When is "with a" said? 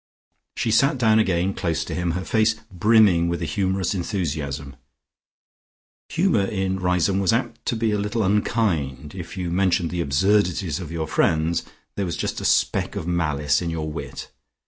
3.27-3.45